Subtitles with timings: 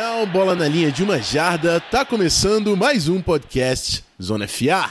[0.00, 1.78] tchau, bola na linha de uma jarda.
[1.78, 4.88] Tá começando mais um podcast Zona FA.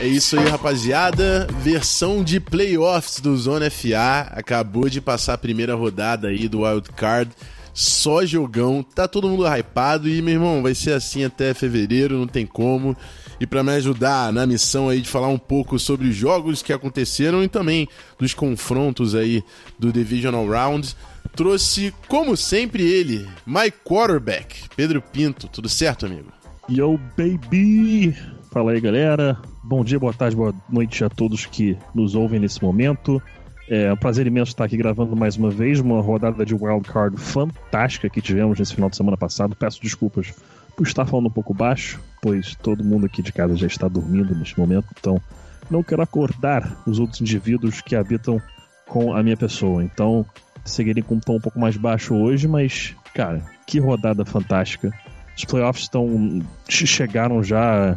[0.00, 1.46] É isso aí, rapaziada.
[1.60, 4.30] Versão de playoffs do Zona FA.
[4.30, 7.30] Acabou de passar a primeira rodada aí do Wild Card.
[7.74, 12.26] Só jogão, tá todo mundo hypado e, meu irmão, vai ser assim até fevereiro, não
[12.26, 12.96] tem como.
[13.40, 16.72] E para me ajudar na missão aí de falar um pouco sobre os jogos que
[16.72, 17.88] aconteceram e também
[18.18, 19.44] dos confrontos aí
[19.78, 20.94] do Divisional Round,
[21.36, 25.46] trouxe, como sempre, ele, my quarterback, Pedro Pinto.
[25.48, 26.32] Tudo certo, amigo?
[26.68, 28.14] Yo, baby!
[28.50, 29.38] Fala aí, galera.
[29.62, 33.22] Bom dia, boa tarde, boa noite a todos que nos ouvem nesse momento.
[33.68, 38.08] É um prazer imenso estar aqui gravando mais uma vez uma rodada de wildcard fantástica
[38.08, 39.54] que tivemos nesse final de semana passado.
[39.54, 40.34] Peço desculpas
[40.82, 44.58] estar falando um pouco baixo, pois todo mundo aqui de casa já está dormindo neste
[44.58, 45.20] momento, então
[45.70, 48.40] não quero acordar os outros indivíduos que habitam
[48.86, 49.84] com a minha pessoa.
[49.84, 50.24] Então
[50.64, 54.92] seguirem com um tom um pouco mais baixo hoje, mas, cara, que rodada fantástica.
[55.36, 57.96] Os playoffs estão chegaram já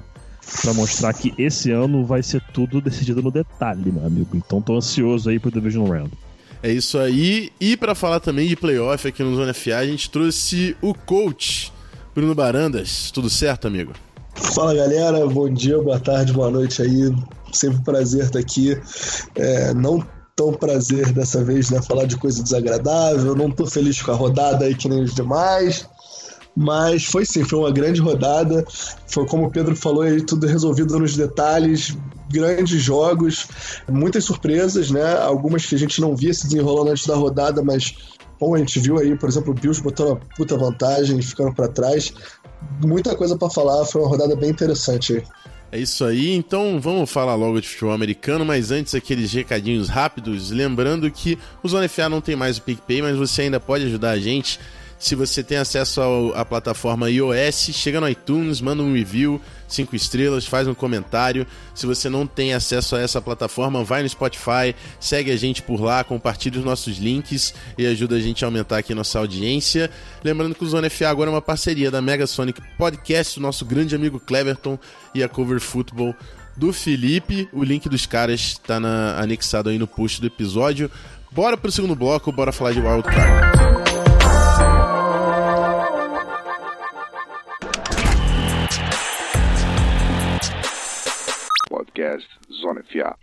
[0.61, 4.35] para mostrar que esse ano vai ser tudo decidido no detalhe, meu amigo.
[4.35, 6.11] Então tô ansioso aí pro Division Round.
[6.63, 7.51] É isso aí.
[7.59, 11.71] E para falar também de playoff aqui no Zona FA, a gente trouxe o coach
[12.13, 13.09] Bruno Barandas.
[13.11, 13.93] Tudo certo, amigo?
[14.33, 17.13] Fala galera, bom dia, boa tarde, boa noite aí.
[17.53, 18.77] Sempre um prazer estar aqui.
[19.35, 21.81] É, não tão prazer dessa vez, né?
[21.81, 23.35] Falar de coisa desagradável.
[23.35, 25.87] Não tô feliz com a rodada aí que nem os demais.
[26.55, 28.65] Mas foi sim, foi uma grande rodada.
[29.07, 31.95] Foi como o Pedro falou aí, tudo resolvido nos detalhes,
[32.29, 33.47] grandes jogos,
[33.89, 35.17] muitas surpresas, né?
[35.17, 37.95] Algumas que a gente não via se desenrolando antes da rodada, mas
[38.41, 41.53] como a gente viu aí, por exemplo, o Bills botou uma puta vantagem e ficando
[41.53, 42.11] para trás.
[42.83, 45.23] Muita coisa para falar, foi uma rodada bem interessante.
[45.71, 50.49] É isso aí, então vamos falar logo de futebol americano, mas antes aqueles recadinhos rápidos,
[50.49, 54.09] lembrando que o Zona FA não tem mais o PicPay, mas você ainda pode ajudar
[54.09, 54.59] a gente
[55.01, 55.99] se você tem acesso
[56.35, 59.41] à plataforma iOS, chega no iTunes, manda um review,
[59.73, 61.45] cinco estrelas, faz um comentário.
[61.73, 65.81] Se você não tem acesso a essa plataforma, vai no Spotify, segue a gente por
[65.81, 69.89] lá, compartilha os nossos links e ajuda a gente a aumentar aqui nossa audiência.
[70.23, 73.65] Lembrando que o Zona FA agora é uma parceria da Mega Sonic Podcast, do nosso
[73.65, 74.77] grande amigo Cleverton
[75.13, 76.15] e a Cover Football
[76.55, 77.47] do Felipe.
[77.53, 78.77] O link dos caras está
[79.17, 80.91] anexado aí no post do episódio.
[81.31, 83.60] Bora pro segundo bloco, bora falar de Wildcard.
[92.61, 93.15] Zona FA.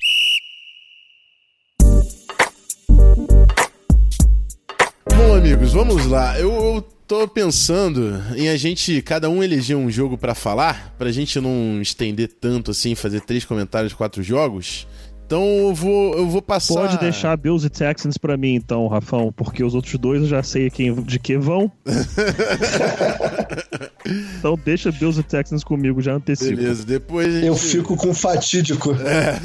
[5.17, 6.39] Bom, amigos, vamos lá.
[6.39, 11.11] Eu, eu tô pensando em a gente, cada um eleger um jogo para falar, pra
[11.11, 14.87] gente não estender tanto assim, fazer três comentários, quatro jogos.
[15.29, 16.73] Então eu vou, eu vou passar.
[16.73, 20.43] Pode deixar Bills e Texans para mim, então, Rafão, porque os outros dois eu já
[20.43, 21.71] sei quem, de que vão.
[24.39, 26.57] então deixa Bills e Texans comigo, já antecipo.
[26.57, 27.31] Beleza, depois.
[27.31, 27.45] Gente...
[27.45, 28.95] Eu fico com fatídico.
[28.95, 29.39] É.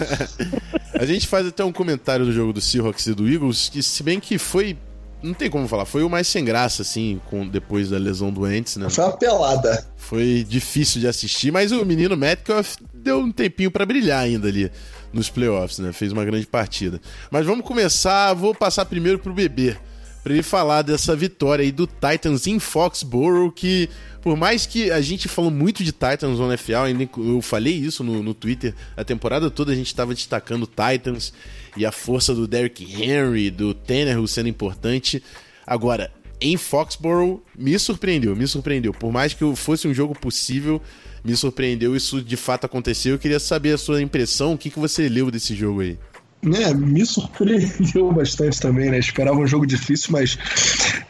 [0.97, 4.01] A gente faz até um comentário do jogo do Seahawks e do Eagles, que se
[4.03, 4.77] bem que foi
[5.21, 8.49] não tem como falar, foi o mais sem graça, assim, com, depois da lesão do
[8.49, 8.89] Ents, né?
[8.89, 9.85] Foi uma pelada.
[9.95, 14.69] Foi difícil de assistir, mas o menino Metcalf deu um tempinho para brilhar ainda ali
[15.13, 15.93] nos playoffs, né?
[15.93, 16.99] Fez uma grande partida.
[17.29, 19.77] Mas vamos começar, vou passar primeiro pro bebê,
[20.23, 23.89] para ele falar dessa vitória aí do Titans em Foxborough, que
[24.21, 26.87] por mais que a gente falou muito de Titans no NFL,
[27.17, 31.33] eu falei isso no, no Twitter, a temporada toda a gente estava destacando Titans
[31.75, 35.21] e a força do Derrick Henry, do Tannehill sendo importante.
[35.67, 36.09] Agora,
[36.39, 38.93] em Foxborough, me surpreendeu, me surpreendeu.
[38.93, 40.81] Por mais que fosse um jogo possível,
[41.23, 43.13] me surpreendeu, isso de fato aconteceu.
[43.13, 45.97] Eu queria saber a sua impressão, o que, que você leu desse jogo aí?
[46.43, 48.99] É, me surpreendeu bastante também, né?
[48.99, 50.37] Esperava um jogo difícil, mas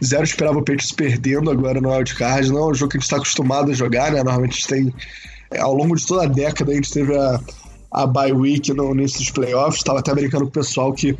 [0.03, 2.51] zero esperava o Patriots perdendo agora no wildcard.
[2.51, 4.21] Não é um jogo que a gente está acostumado a jogar, né?
[4.21, 4.93] Normalmente a gente tem,
[5.51, 7.39] é, ao longo de toda a década, a gente teve a,
[7.91, 9.77] a bye week no início dos playoffs.
[9.77, 11.17] Estava até brincando com o pessoal que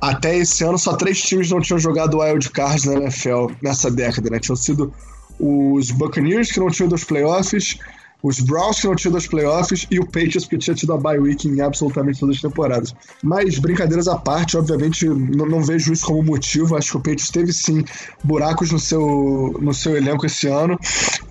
[0.00, 4.40] até esse ano só três times não tinham jogado wildcard na NFL nessa década, né?
[4.40, 4.92] Tinham sido
[5.38, 7.78] os Buccaneers, que não tinham dos playoffs,
[8.22, 11.18] os Browns que não tinham dos playoffs e o Patriots que tinha tido a bye
[11.18, 12.94] week em absolutamente todas as temporadas.
[13.22, 16.76] Mas brincadeiras à parte, obviamente não, não, vejo isso como motivo.
[16.76, 17.84] Acho que o Patriots teve sim
[18.24, 20.78] buracos no seu, no seu elenco esse ano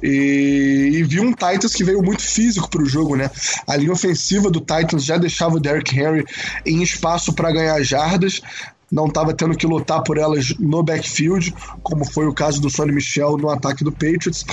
[0.01, 3.29] e, e vi um Titans que veio muito físico para o jogo, né?
[3.67, 6.25] A linha ofensiva do Titans já deixava o Derrick Henry
[6.65, 8.41] em espaço para ganhar jardas,
[8.91, 11.53] não estava tendo que lutar por elas no backfield,
[11.83, 14.45] como foi o caso do Sonny Michel no ataque do Patriots.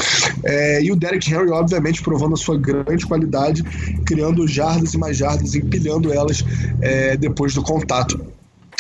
[0.42, 3.62] É, e o Derek Henry, obviamente, provando a sua grande qualidade,
[4.04, 6.44] criando jardas e mais jardas, empilhando elas
[6.80, 8.34] é, depois do contato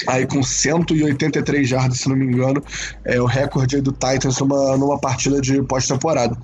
[0.08, 2.62] aí com 183 jardas, se não me engano,
[3.04, 6.36] é o recorde do Titans numa, numa partida de pós-temporada.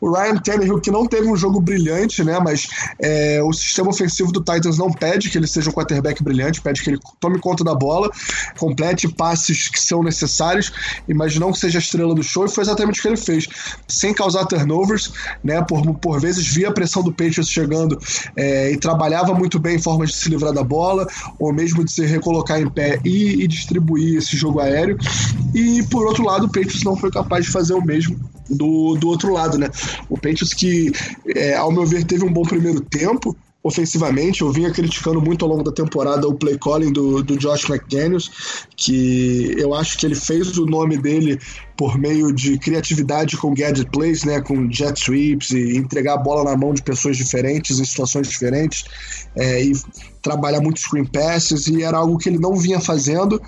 [0.00, 2.38] O Ryan Tannehill, que não teve um jogo brilhante, né?
[2.42, 2.68] Mas
[3.00, 6.82] é, o sistema ofensivo do Titans não pede que ele seja um quarterback brilhante, pede
[6.82, 8.10] que ele tome conta da bola,
[8.58, 10.72] complete passes que são necessários,
[11.14, 13.46] mas não que seja a estrela do show, e foi exatamente o que ele fez.
[13.88, 15.12] Sem causar turnovers,
[15.42, 15.62] né?
[15.62, 17.98] Por, por vezes via a pressão do Patriots chegando
[18.36, 21.06] é, e trabalhava muito bem em formas de se livrar da bola,
[21.38, 24.96] ou mesmo de se recolocar em pé e, e distribuir esse jogo aéreo.
[25.54, 28.18] E por outro lado, o Patriots não foi capaz de fazer o mesmo
[28.48, 29.68] do, do outro lado, né?
[30.08, 30.92] O Patriots que,
[31.34, 34.42] é, ao meu ver, teve um bom primeiro tempo, ofensivamente.
[34.42, 38.30] Eu vinha criticando muito ao longo da temporada o play calling do, do Josh McDaniels,
[38.76, 41.38] que eu acho que ele fez o nome dele
[41.78, 46.42] por meio de criatividade com gadget plays, né, com jet sweeps e entregar a bola
[46.42, 48.84] na mão de pessoas diferentes em situações diferentes
[49.36, 49.72] é, e
[50.20, 53.40] trabalhar muito screen passes e era algo que ele não vinha fazendo.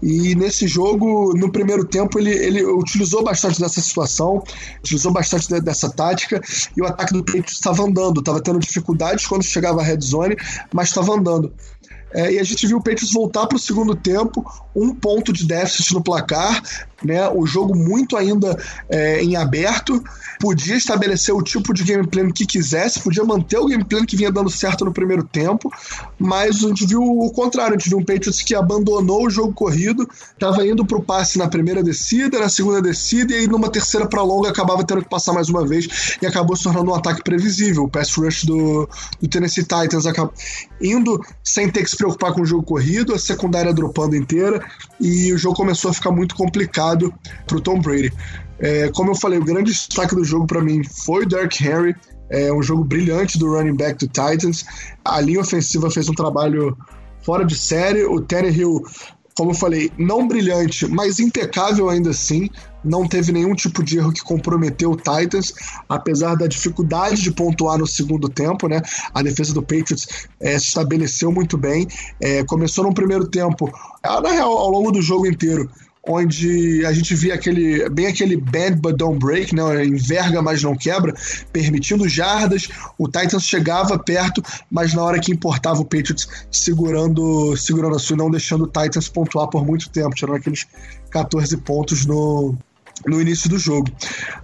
[0.00, 4.44] E nesse jogo no primeiro tempo ele, ele utilizou bastante dessa situação
[4.78, 6.40] utilizou bastante de, dessa tática
[6.76, 10.36] e o ataque do Patriots estava andando estava tendo dificuldades quando chegava a red zone
[10.72, 11.52] mas estava andando
[12.14, 14.44] é, e a gente viu o Patriots voltar para o segundo tempo,
[14.74, 16.62] um ponto de déficit no placar,
[17.04, 17.28] né?
[17.28, 18.56] O jogo muito ainda
[18.88, 20.02] é, em aberto,
[20.38, 24.16] podia estabelecer o tipo de game plan que quisesse, podia manter o game plan que
[24.16, 25.70] vinha dando certo no primeiro tempo,
[26.18, 29.52] mas a gente viu o contrário, a gente viu um Patriots que abandonou o jogo
[29.52, 33.70] corrido, estava indo para o passe na primeira descida, na segunda descida, e aí numa
[33.70, 36.94] terceira para longa acabava tendo que passar mais uma vez e acabou se tornando um
[36.94, 37.84] ataque previsível.
[37.84, 38.88] O pass rush do,
[39.20, 40.32] do Tennessee Titans acabou
[40.80, 44.60] indo sem ter que preocupar com o jogo corrido, a secundária dropando inteira,
[45.00, 47.14] e o jogo começou a ficar muito complicado
[47.46, 48.12] para o Tom Brady.
[48.58, 51.94] É, como eu falei, o grande destaque do jogo para mim foi o Derrick Henry.
[52.28, 54.64] É um jogo brilhante do running back do Titans.
[55.04, 56.76] A linha ofensiva fez um trabalho
[57.22, 58.04] fora de série.
[58.04, 58.82] O Tannehill
[59.34, 62.48] como eu falei, não brilhante, mas impecável ainda assim.
[62.84, 65.54] Não teve nenhum tipo de erro que comprometeu o Titans,
[65.88, 68.82] apesar da dificuldade de pontuar no segundo tempo, né?
[69.14, 71.86] A defesa do Patriots é, se estabeleceu muito bem.
[72.20, 75.70] É, começou no primeiro tempo, na real, ao longo do jogo inteiro,
[76.06, 79.84] onde a gente via aquele bem aquele bend but don't break, né?
[79.84, 81.14] enverga mas não quebra,
[81.52, 82.68] permitindo jardas.
[82.98, 88.16] O Titans chegava perto, mas na hora que importava o Patriots segurando, segurando a sua,
[88.16, 90.66] não deixando o Titans pontuar por muito tempo, tirando aqueles
[91.10, 92.56] 14 pontos no
[93.06, 93.90] no início do jogo.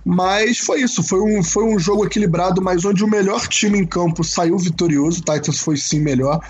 [0.04, 3.86] Mas foi isso, foi um, foi um jogo equilibrado, mas onde o melhor time em
[3.86, 6.40] campo saiu vitorioso, o Titans foi sim melhor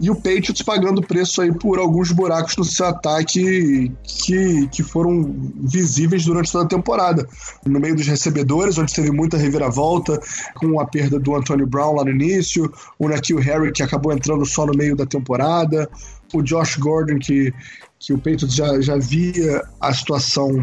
[0.00, 5.34] e o Patriots pagando preço aí por alguns buracos no seu ataque que, que foram
[5.56, 7.28] visíveis durante toda a temporada.
[7.66, 10.20] No meio dos recebedores, onde teve muita reviravolta,
[10.54, 14.46] com a perda do Antonio Brown lá no início, o Nakil Harry que acabou entrando
[14.46, 15.88] só no meio da temporada,
[16.32, 17.52] o Josh Gordon que,
[17.98, 20.60] que o Patriots já, já via a situação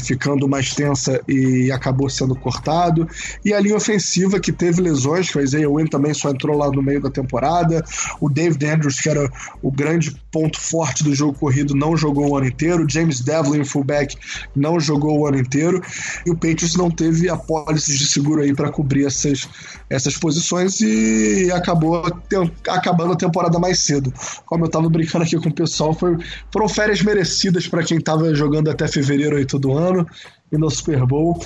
[0.00, 3.08] ficando mais tensa e acabou sendo cortado.
[3.44, 6.70] E a linha ofensiva que teve lesões, que o Isaiah Wynn também só entrou lá
[6.70, 7.84] no meio da temporada.
[8.20, 9.30] O David Andrews, que era
[9.62, 12.86] o grande ponto forte do jogo corrido, não jogou o ano inteiro.
[12.88, 14.16] James Devlin, fullback,
[14.54, 15.82] não jogou o ano inteiro.
[16.26, 19.48] E o Patriots não teve apólices de seguro aí para cobrir essas,
[19.88, 22.02] essas posições e acabou
[22.68, 24.12] acabando a temporada mais cedo.
[24.46, 26.16] Como eu estava brincando aqui com o pessoal, foi,
[26.52, 30.06] foram férias merecidas para quem estava jogando até fevereiro aí todo ano ano
[30.52, 31.40] e no Super Bowl.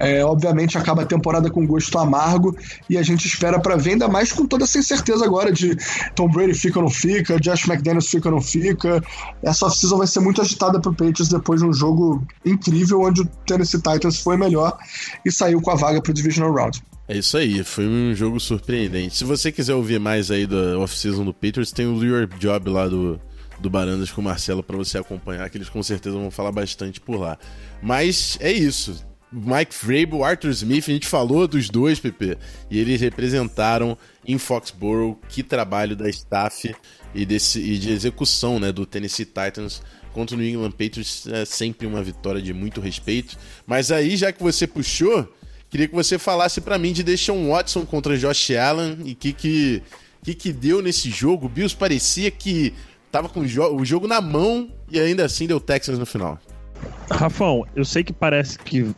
[0.00, 2.56] É, obviamente acaba a temporada com gosto amargo
[2.88, 5.76] e a gente espera para ver ainda mais com toda essa incerteza agora de
[6.14, 9.02] Tom Brady fica ou não fica, Josh McDaniels fica ou não fica.
[9.42, 13.22] Essa off-season vai ser muito agitada para o Patriots depois de um jogo incrível onde
[13.22, 14.78] o Tennessee Titans foi melhor
[15.24, 16.80] e saiu com a vaga para o Divisional Round.
[17.08, 19.16] É isso aí, foi um jogo surpreendente.
[19.16, 22.86] Se você quiser ouvir mais aí da off-season do Patriots, tem o Your Job lá
[22.86, 23.18] do,
[23.58, 27.00] do Barandas com o Marcelo para você acompanhar, que eles com certeza vão falar bastante
[27.00, 27.38] por lá.
[27.82, 29.04] Mas é isso.
[29.30, 32.38] Mike Vrabel, Arthur Smith, a gente falou dos dois, PP,
[32.70, 33.96] e eles representaram
[34.26, 36.74] em Foxborough que trabalho da staff
[37.14, 41.44] e, desse, e de execução né, do Tennessee Titans contra o New England Patriots é
[41.44, 43.36] sempre uma vitória de muito respeito.
[43.66, 45.30] Mas aí, já que você puxou,
[45.68, 49.82] queria que você falasse para mim de Deshaun Watson contra Josh Allen e que que,
[50.22, 51.46] que que deu nesse jogo.
[51.46, 52.72] O Bills parecia que
[53.10, 56.38] tava com o, jo o jogo na mão e ainda assim deu Texas no final.
[57.10, 58.94] Rafão, eu sei que parece que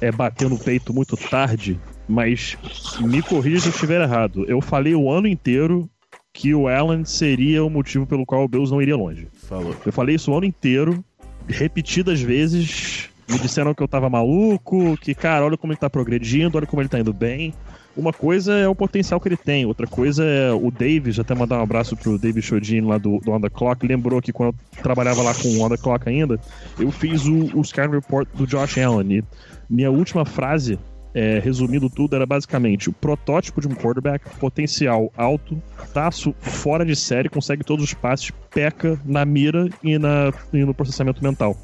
[0.00, 2.56] é bater no peito muito tarde, mas
[3.00, 4.44] me corrija se eu estiver errado.
[4.48, 5.88] Eu falei o ano inteiro
[6.32, 9.28] que o Allen seria o motivo pelo qual o Bills não iria longe.
[9.32, 9.76] Falou.
[9.84, 11.04] Eu falei isso o ano inteiro,
[11.46, 13.10] repetidas vezes.
[13.32, 16.82] Me disseram que eu tava maluco, que, cara, olha como ele tá progredindo, olha como
[16.82, 17.54] ele tá indo bem.
[17.96, 21.58] Uma coisa é o potencial que ele tem, outra coisa é o Davis, até mandar
[21.58, 24.82] um abraço pro David Chodin lá do, do On The Clock, lembrou que quando eu
[24.82, 26.38] trabalhava lá com o On The Clock ainda,
[26.78, 29.18] eu fiz o, o Sky Report do Josh Allen.
[29.18, 29.24] E
[29.68, 30.78] minha última frase,
[31.14, 35.62] é, resumindo tudo, era basicamente o protótipo de um quarterback, potencial alto,
[35.94, 40.74] taço fora de série, consegue todos os passes, peca na mira e, na, e no
[40.74, 41.56] processamento mental.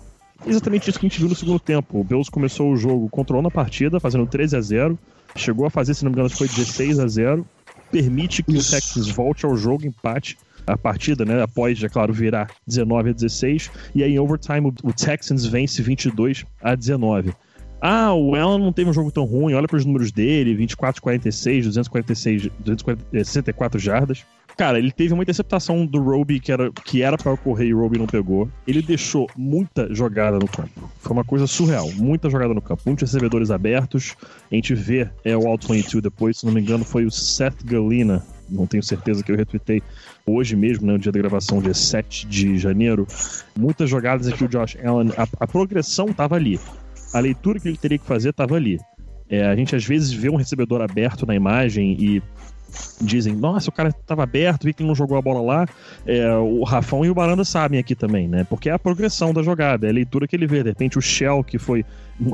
[0.47, 2.00] Exatamente isso que a gente viu no segundo tempo.
[2.00, 4.99] O Bills começou o jogo controlando a partida, fazendo 13 a 0
[5.37, 7.47] Chegou a fazer, se não me engano, foi 16 a 0
[7.90, 8.68] Permite que Isso.
[8.68, 11.42] o Texans volte ao jogo, empate a partida, né?
[11.42, 13.71] Após, já claro, virar 19 a 16.
[13.95, 17.33] E aí, em overtime, o Texans vence 22 a 19.
[17.80, 21.00] Ah, o Allen não teve um jogo tão ruim, olha para os números dele: 24
[21.00, 24.25] 46, 246, 264 jardas.
[24.59, 27.79] Cara, ele teve uma interceptação do Roby que era que era para ocorrer e o
[27.79, 28.50] Roby não pegou.
[28.67, 30.91] Ele deixou muita jogada no campo.
[30.99, 34.17] Foi uma coisa surreal, muita jogada no campo, muitos recebedores abertos.
[34.50, 37.62] A gente vê é o All 22 depois, se não me engano, foi o Seth
[37.65, 39.81] Galina, não tenho certeza que eu retuitei
[40.27, 43.07] hoje mesmo, né, no dia da gravação, dia 7 de janeiro.
[43.57, 46.59] Muitas jogadas aqui o Josh Allen, a, a progressão estava ali.
[47.15, 48.81] A leitura que ele teria que fazer estava ali.
[49.31, 52.23] É, a gente às vezes vê um recebedor aberto na imagem e
[53.00, 55.66] dizem, nossa, o cara estava aberto, vi que ele não jogou a bola lá.
[56.06, 58.44] É, o Rafão e o Baranda sabem aqui também, né?
[58.44, 60.62] Porque é a progressão da jogada, é a leitura que ele vê.
[60.62, 61.84] De repente, o Shell, que foi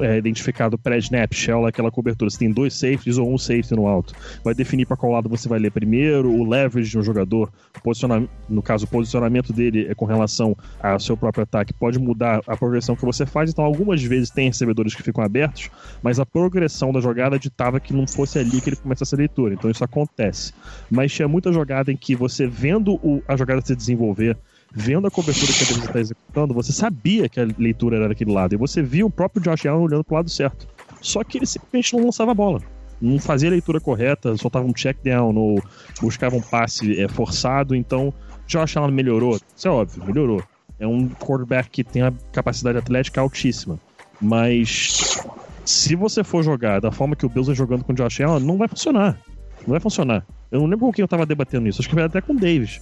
[0.01, 2.31] é, identificado pré-snap, Shell aquela cobertura.
[2.31, 4.15] Você tem dois safeties ou um safety no alto.
[4.43, 7.51] Vai definir para qual lado você vai ler primeiro, o leverage de um jogador,
[7.83, 12.41] posicionamento, no caso, o posicionamento dele é com relação ao seu próprio ataque, pode mudar
[12.47, 13.51] a progressão que você faz.
[13.51, 15.71] Então, algumas vezes tem recebedores que ficam abertos,
[16.03, 19.55] mas a progressão da jogada ditava que não fosse ali que ele começasse a leitura.
[19.55, 20.53] Então, isso acontece.
[20.91, 24.37] Mas tinha muita jogada em que você vendo o, a jogada se desenvolver,
[24.75, 28.33] vendo a cobertura que a defesa está executando, você sabia que a leitura era daquele
[28.33, 28.55] lado.
[28.55, 30.67] E você via o próprio Josh Allen olhando para o lado certo.
[31.01, 32.61] Só que ele simplesmente não lançava a bola.
[33.01, 35.63] Não fazia a leitura correta, soltava um check down ou
[36.01, 37.75] buscava um passe é, forçado.
[37.75, 38.13] Então,
[38.47, 39.39] Josh Allen melhorou.
[39.57, 40.43] Isso é óbvio, melhorou.
[40.79, 43.79] É um quarterback que tem a capacidade atlética altíssima.
[44.21, 45.19] Mas
[45.65, 48.45] se você for jogar da forma que o Bills é jogando com o Josh Allen,
[48.45, 49.19] não vai funcionar.
[49.63, 50.27] Não vai funcionar.
[50.51, 51.81] Eu não lembro com quem eu tava debatendo isso.
[51.81, 52.81] Acho que vai até com o Davis.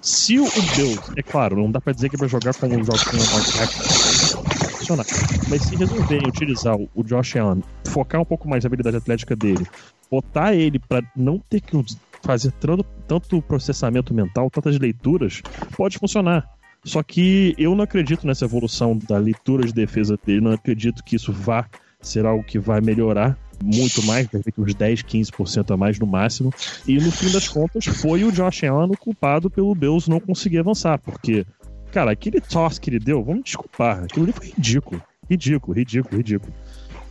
[0.00, 0.44] Se o
[0.76, 4.78] Deus, é claro, não dá pra dizer que vai jogar com um jogo com o
[4.78, 5.04] funcionar.
[5.50, 9.66] Mas se resolverem utilizar o Josh Allen, focar um pouco mais na habilidade atlética dele,
[10.10, 11.76] botar ele para não ter que
[12.22, 15.42] fazer tanto, tanto processamento mental, tantas leituras,
[15.76, 16.48] pode funcionar.
[16.84, 21.16] Só que eu não acredito nessa evolução da leitura de defesa dele, não acredito que
[21.16, 21.66] isso vá
[22.00, 26.06] ser algo que vai melhorar muito mais, de repente uns 10, 15% a mais no
[26.06, 26.52] máximo.
[26.86, 30.58] E no fim das contas, foi o Josh Allen o culpado pelo Bills não conseguir
[30.58, 31.44] avançar, porque,
[31.92, 35.02] cara, aquele toss que ele deu, vamos desculpar, aquilo ali foi ridículo.
[35.28, 36.52] Ridículo, ridículo, ridículo.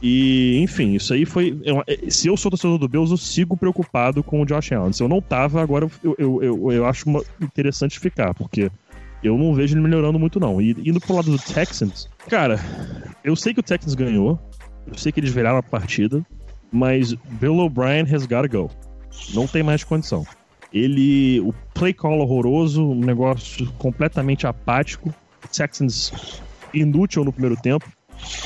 [0.02, 1.60] E, enfim, isso aí foi.
[2.10, 4.94] Se eu sou torcedor do Bills, eu sigo preocupado com o Josh Allen.
[4.94, 7.06] Se eu não tava, agora eu, eu, eu, eu acho
[7.42, 8.72] interessante ficar, porque
[9.24, 10.62] eu não vejo ele melhorando muito, não.
[10.62, 12.60] E indo pro lado do Texans, cara,
[13.24, 14.40] eu sei que o Texans ganhou,
[14.86, 16.24] eu sei que eles viraram a partida,
[16.72, 18.70] mas Bill O'Brien has gotta go.
[19.34, 20.26] Não tem mais condição.
[20.74, 21.40] Ele.
[21.42, 25.14] O play call horroroso, um negócio completamente apático.
[25.52, 26.42] Texans
[26.74, 27.90] inútil no primeiro tempo.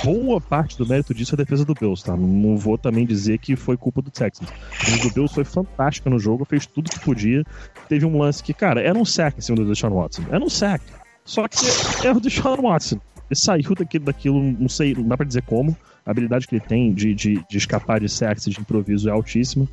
[0.03, 2.15] Boa parte do mérito disso é a defesa do Bills, tá?
[2.15, 4.49] Não vou também dizer que foi culpa do Texans.
[4.49, 7.43] A do Bills foi fantástica no jogo, fez tudo que podia.
[7.87, 10.23] Teve um lance que, cara, era um sack em cima do Deshaun Watson.
[10.29, 10.83] Era um sack.
[11.23, 11.65] Só que
[12.05, 12.99] é o Deshaun Watson.
[13.29, 15.75] Ele saiu daquilo, daquilo, não sei, não dá pra dizer como.
[16.05, 19.67] A habilidade que ele tem de, de, de escapar de sacks de improviso é altíssima.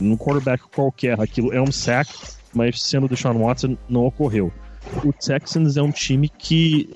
[0.00, 2.12] Num quarterback qualquer, aquilo é um sack,
[2.54, 4.52] mas sendo o Deshaun Watson, não ocorreu.
[5.04, 6.94] O Texans é um time que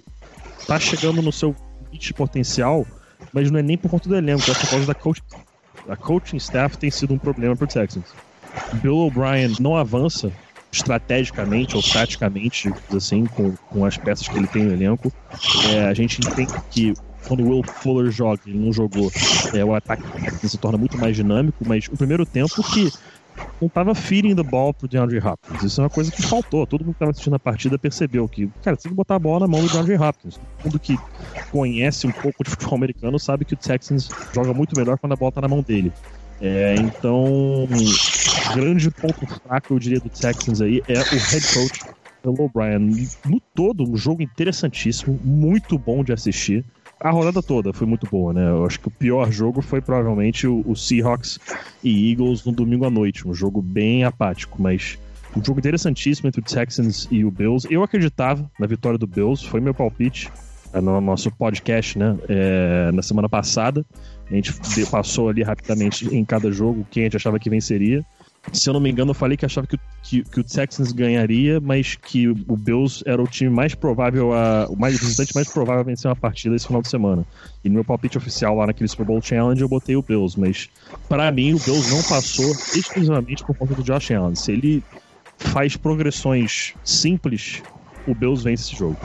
[0.67, 1.55] tá chegando no seu
[1.87, 2.87] limite potencial,
[3.33, 5.23] mas não é nem por conta do elenco, é por causa da coach.
[5.89, 8.15] A coaching staff tem sido um problema pro Texans.
[8.75, 10.33] Bill O'Brien não avança
[10.71, 15.13] estrategicamente ou taticamente, assim, com, com as peças que ele tem no elenco.
[15.71, 16.95] É, a gente entende que
[17.27, 19.11] quando o Will Fuller joga, ele não jogou,
[19.55, 20.03] é, o ataque
[20.47, 22.91] se torna muito mais dinâmico, mas o primeiro tempo que
[23.61, 25.63] não tava feeding the ball pro DeAndre Hopkins.
[25.63, 26.67] Isso é uma coisa que faltou.
[26.67, 29.41] Todo mundo que tava assistindo a partida percebeu que, cara, tem que botar a bola
[29.41, 30.37] na mão do DeAndre Hopkins.
[30.37, 30.99] Todo mundo que
[31.51, 35.17] conhece um pouco de futebol americano sabe que o Texans joga muito melhor quando a
[35.17, 35.93] bola tá na mão dele.
[36.41, 37.69] É, então,
[38.53, 41.81] grande ponto fraco, eu diria, do Texans aí é o head coach
[42.23, 43.09] Bill O'Brien.
[43.25, 46.65] No todo, um jogo interessantíssimo, muito bom de assistir
[47.03, 48.49] a rodada toda foi muito boa, né?
[48.49, 51.39] Eu acho que o pior jogo foi provavelmente o, o Seahawks
[51.83, 53.27] e Eagles no domingo à noite.
[53.27, 54.99] Um jogo bem apático, mas
[55.37, 57.67] Um jogo interessantíssimo entre o Texans e o Bills.
[57.71, 60.31] Eu acreditava na vitória do Bills, foi meu palpite
[60.73, 62.17] é, no nosso podcast, né?
[62.29, 63.85] É, na semana passada.
[64.31, 64.53] A gente
[64.91, 68.05] passou ali rapidamente em cada jogo quem a gente achava que venceria.
[68.51, 71.61] Se eu não me engano, eu falei que achava que, que, que o Texans ganharia,
[71.61, 75.81] mas que o Bills era o time mais provável, a, o mais visitante mais provável
[75.81, 77.25] a vencer uma partida esse final de semana.
[77.65, 80.69] E no meu palpite oficial lá naquele Super Bowl Challenge eu botei o Bills, mas
[81.09, 84.35] para mim o Bills não passou exclusivamente por conta do Josh Allen.
[84.35, 84.83] Se ele
[85.39, 87.63] faz progressões simples,
[88.07, 88.99] o Bills vence esse jogo.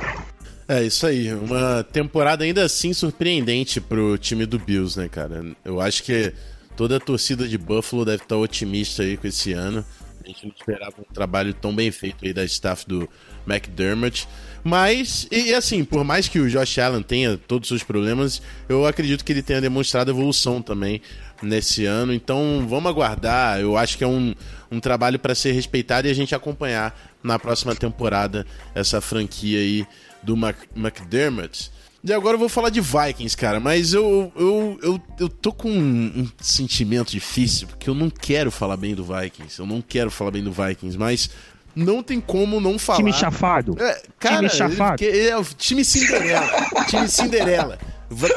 [0.67, 1.33] É, isso aí.
[1.33, 5.45] Uma temporada ainda assim surpreendente pro time do Bills, né, cara?
[5.63, 6.33] Eu acho que
[6.77, 9.83] toda a torcida de Buffalo deve estar otimista aí com esse ano.
[10.23, 13.09] A gente não esperava um trabalho tão bem feito aí da staff do
[13.47, 14.27] McDermott.
[14.63, 18.85] Mas, e assim, por mais que o Josh Allen tenha todos os seus problemas, eu
[18.85, 21.01] acredito que ele tenha demonstrado evolução também
[21.41, 22.13] nesse ano.
[22.13, 23.59] Então, vamos aguardar.
[23.59, 24.35] Eu acho que é um,
[24.69, 29.87] um trabalho para ser respeitado e a gente acompanhar na próxima temporada essa franquia aí
[30.21, 31.71] do Mac McDermott.
[32.03, 35.69] E agora eu vou falar de Vikings, cara, mas eu, eu, eu, eu tô com
[35.69, 39.59] um, um, sentimento difícil, porque eu não quero falar bem do Vikings.
[39.59, 41.29] Eu não quero falar bem do Vikings, mas
[41.75, 42.97] não tem como não falar.
[42.97, 43.75] Time chafado.
[43.79, 45.03] É, cara, time chafado.
[45.03, 46.49] É, é, time Cinderela.
[46.87, 47.77] time Cinderela.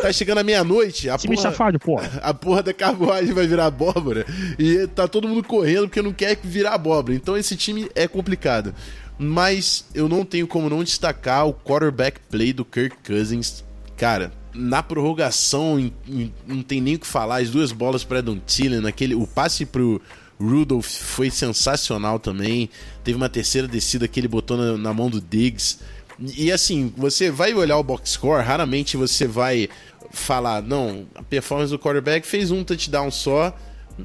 [0.03, 1.09] Tá chegando a meia-noite.
[1.19, 2.11] Time porra, chafado, porra.
[2.23, 4.27] A porra da carruagem vai virar abóbora.
[4.59, 7.15] E tá todo mundo correndo porque não quer virar abóbora.
[7.15, 8.75] Então esse time é complicado
[9.23, 13.63] mas eu não tenho como não destacar o quarterback play do Kirk Cousins.
[13.95, 15.93] Cara, na prorrogação
[16.47, 19.67] não tem nem o que falar, as duas bolas para Adam Thielen, aquele, o passe
[19.67, 20.01] pro
[20.41, 22.71] Rudolph foi sensacional também.
[23.05, 25.81] Teve uma terceira descida que ele botou na, na mão do Diggs.
[26.19, 29.69] E assim, você vai olhar o box score, raramente você vai
[30.11, 33.55] falar, não, a performance do quarterback fez um touchdown só,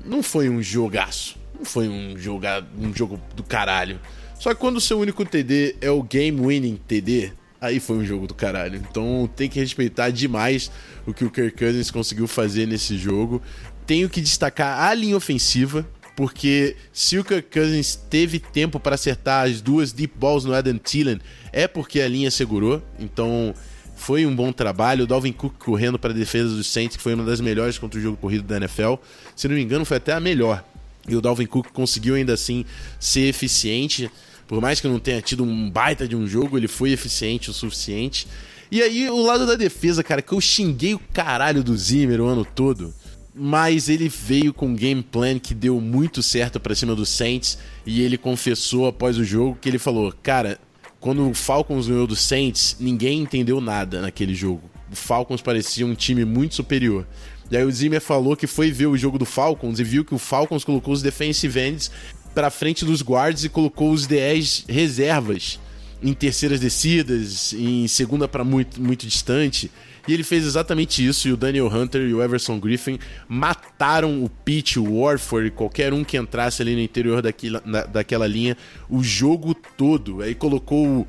[0.05, 3.97] não foi um jogaço, não foi um, joga, um jogo do caralho.
[4.39, 8.05] Só que quando o seu único TD é o game winning TD, aí foi um
[8.05, 8.77] jogo do caralho.
[8.89, 10.71] Então tem que respeitar demais
[11.05, 13.41] o que o Kirk Cousins conseguiu fazer nesse jogo.
[13.85, 19.47] Tenho que destacar a linha ofensiva, porque se o Kirk Cousins teve tempo para acertar
[19.47, 21.19] as duas deep balls no Adam Thielen,
[21.51, 22.81] é porque a linha segurou.
[22.99, 23.53] Então
[23.95, 25.05] foi um bom trabalho.
[25.05, 27.99] O Dalvin Cook correndo para a defesa dos Saints, que foi uma das melhores contra
[27.99, 28.95] o jogo corrido da NFL.
[29.35, 30.63] Se não me engano, foi até a melhor.
[31.07, 32.65] E o Dalvin Cook conseguiu ainda assim
[32.99, 34.09] ser eficiente.
[34.47, 37.53] Por mais que não tenha tido um baita de um jogo, ele foi eficiente o
[37.53, 38.27] suficiente.
[38.71, 42.25] E aí, o lado da defesa, cara, que eu xinguei o caralho do Zimmer o
[42.25, 42.93] ano todo.
[43.33, 47.57] Mas ele veio com um game plan que deu muito certo para cima do Saints.
[47.85, 50.59] E ele confessou após o jogo que ele falou: Cara,
[50.99, 54.69] quando o Falcons ganhou do Saints, ninguém entendeu nada naquele jogo.
[54.91, 57.05] O Falcons parecia um time muito superior.
[57.49, 60.15] E aí o Zimmer falou que foi ver o jogo do Falcons e viu que
[60.15, 61.91] o Falcons colocou os defensive ends
[62.33, 65.59] para frente dos guards e colocou os DEs reservas
[66.03, 69.71] em terceiras descidas, em segunda para muito, muito distante.
[70.07, 74.29] E ele fez exatamente isso, e o Daniel Hunter e o Everson Griffin mataram o
[74.29, 78.55] Pitt, o Warford, qualquer um que entrasse ali no interior daquela, na, daquela linha,
[78.87, 80.21] o jogo todo.
[80.21, 81.07] Aí colocou o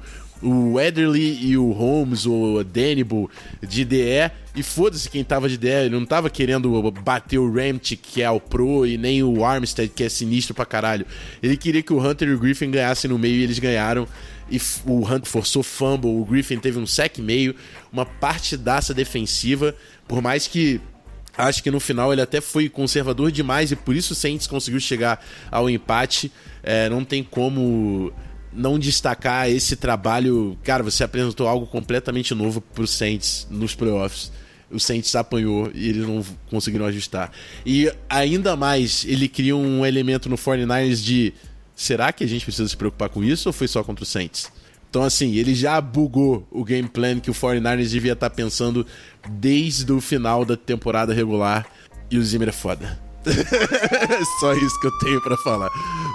[0.79, 3.29] Ederly e o Holmes, o Danible
[3.63, 7.97] de DE, e foda-se quem tava de DE, ele não tava querendo bater o Ramchick,
[7.97, 11.07] que é o pro, e nem o Armstead, que é sinistro pra caralho.
[11.43, 14.07] Ele queria que o Hunter e o Griffin ganhassem no meio e eles ganharam.
[14.51, 17.55] E o Hunter forçou fumble, o Griffin teve um sec meio,
[17.93, 19.75] uma partidaça defensiva,
[20.07, 20.81] por mais que
[21.39, 24.81] Acho que no final ele até foi conservador demais e por isso o Saints conseguiu
[24.81, 26.33] chegar ao empate.
[26.63, 28.11] É, não tem como
[28.57, 30.59] não destacar esse trabalho.
[30.65, 34.33] Cara, você apresentou algo completamente novo pro Saints nos playoffs.
[34.71, 37.31] O Saints apanhou e eles não conseguiram ajustar.
[37.65, 41.33] E ainda mais, ele cria um elemento no 49ers de
[41.75, 44.51] será que a gente precisa se preocupar com isso ou foi só contra o Saints?
[44.91, 48.87] Então, assim, ele já bugou o game plan que o 49ers devia estar pensando
[49.29, 51.67] desde o final da temporada regular.
[52.11, 53.06] E o Zimmer é foda.
[54.41, 55.71] Só isso que eu tenho para falar.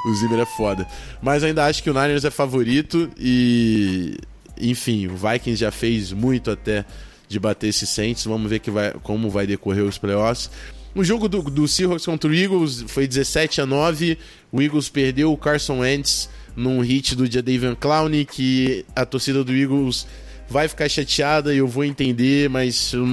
[0.06, 0.88] O Zimmer é foda.
[1.21, 4.17] Mas ainda acho que o Niners é favorito e.
[4.60, 6.86] Enfim, o Vikings já fez muito até
[7.28, 8.26] de bater esse Saints.
[8.26, 10.50] Vamos ver que vai, como vai decorrer os playoffs.
[10.93, 14.17] O jogo do, do Seahawks contra o Eagles foi 17 a 9.
[14.52, 19.54] O Eagles perdeu o Carson Wentz num hit do Jadavion Clowney, que a torcida do
[19.54, 20.06] Eagles
[20.50, 23.06] vai ficar chateada e eu vou entender, mas eu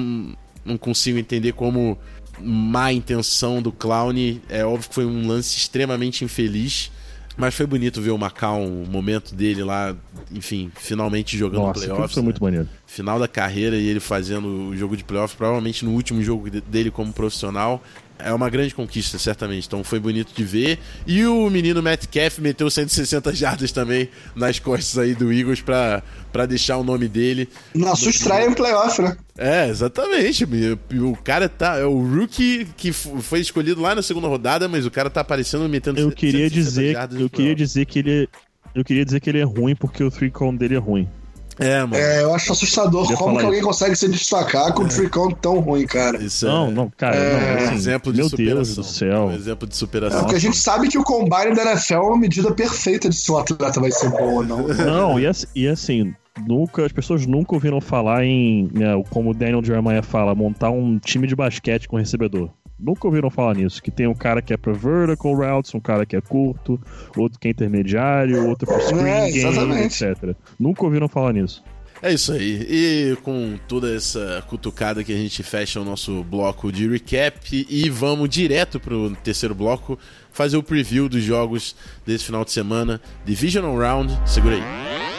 [0.64, 1.96] não consigo entender como
[2.40, 4.12] má intenção do Clown.
[4.48, 6.90] É óbvio que foi um lance extremamente infeliz.
[7.36, 9.94] Mas foi bonito ver o Macau, o momento dele lá,
[10.32, 12.12] enfim, finalmente jogando Nossa, playoffs.
[12.12, 12.24] Foi né?
[12.24, 12.68] muito maneiro.
[12.84, 16.90] Final da carreira e ele fazendo o jogo de playoffs, provavelmente no último jogo dele
[16.90, 17.80] como profissional.
[18.18, 19.66] É uma grande conquista, certamente.
[19.66, 20.78] Então foi bonito de ver.
[21.06, 26.02] E o menino Metcalf meteu 160 jardas também nas costas aí do Eagles pra,
[26.32, 27.48] pra deixar o nome dele.
[27.74, 29.16] Na sua estreia em playoff, né?
[29.36, 30.44] É, exatamente.
[30.44, 31.78] O cara tá.
[31.78, 35.68] É o rookie que foi escolhido lá na segunda rodada, mas o cara tá aparecendo
[35.68, 38.28] metendo Eu queria dizer, eu queria dizer que ele.
[38.74, 41.08] Eu queria dizer que ele é ruim porque o three dele é ruim.
[41.58, 41.96] É, mano.
[41.96, 43.68] É, eu acho assustador como que alguém isso.
[43.68, 44.84] consegue se destacar com é.
[44.84, 46.22] um tricão tão ruim, cara.
[46.22, 46.48] Isso é...
[46.48, 47.56] Não, não, cara, é...
[47.56, 48.54] não, assim, exemplo de meu superação.
[48.54, 49.26] Deus do céu.
[49.26, 50.18] Um exemplo de superação.
[50.18, 53.16] É, porque a gente sabe que o combine da NFL é uma medida perfeita de
[53.16, 54.68] se o atleta vai ser bom ou não.
[54.68, 56.14] Não, e, e assim,
[56.46, 60.98] nunca, as pessoas nunca ouviram falar em, né, como o Daniel Jeremiah fala, montar um
[60.98, 62.50] time de basquete com recebedor.
[62.78, 63.82] Nunca ouviram falar nisso.
[63.82, 66.80] Que tem um cara que é pra vertical routes, um cara que é curto,
[67.16, 70.34] outro que é intermediário, outro pro screen é, game, etc.
[70.58, 71.62] Nunca ouviram falar nisso.
[72.00, 72.66] É isso aí.
[72.70, 77.90] E com toda essa cutucada que a gente fecha o nosso bloco de recap e
[77.90, 79.98] vamos direto pro terceiro bloco
[80.30, 81.74] fazer o preview dos jogos
[82.06, 83.00] desse final de semana.
[83.24, 84.16] Divisional Round.
[84.24, 85.17] Segura aí.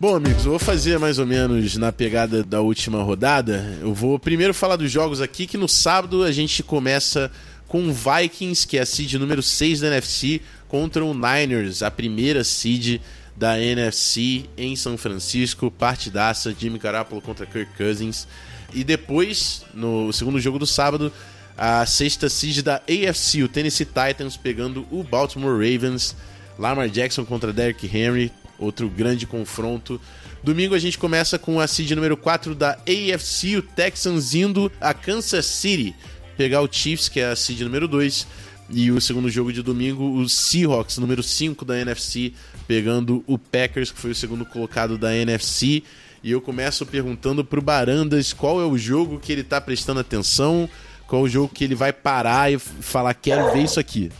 [0.00, 3.76] Bom, amigos, eu vou fazer mais ou menos na pegada da última rodada.
[3.82, 7.30] Eu vou primeiro falar dos jogos aqui, que no sábado a gente começa
[7.68, 11.90] com o Vikings, que é a seed número 6 da NFC, contra o Niners, a
[11.90, 13.02] primeira seed
[13.36, 15.70] da NFC em São Francisco.
[15.70, 18.26] Partidaça, Jimmy Garoppolo contra Kirk Cousins.
[18.72, 21.12] E depois, no segundo jogo do sábado,
[21.58, 26.16] a sexta seed da AFC, o Tennessee Titans pegando o Baltimore Ravens.
[26.60, 30.00] Lamar Jackson contra Derrick Henry, outro grande confronto.
[30.44, 34.94] Domingo a gente começa com a seed número 4 da AFC, o Texans indo a
[34.94, 35.94] Kansas City
[36.40, 38.26] pegar o Chiefs, que é a seed número 2.
[38.70, 42.32] E o segundo jogo de domingo, o Seahawks, número 5 da NFC,
[42.66, 45.82] pegando o Packers, que foi o segundo colocado da NFC.
[46.22, 50.66] E eu começo perguntando pro Barandas qual é o jogo que ele tá prestando atenção,
[51.06, 54.10] qual é o jogo que ele vai parar e falar, quero ver isso aqui.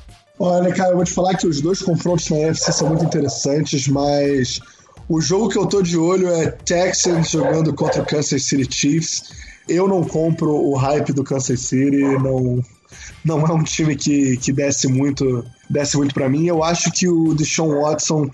[0.43, 3.87] Olha, cara, eu vou te falar que os dois confrontos na UFC são muito interessantes,
[3.87, 4.59] mas
[5.07, 9.35] o jogo que eu tô de olho é Texans jogando contra o Kansas City Chiefs.
[9.69, 12.65] Eu não compro o hype do Kansas City, não,
[13.23, 16.47] não é um time que, que desce muito desce muito para mim.
[16.47, 18.31] Eu acho que o Deshaun Watson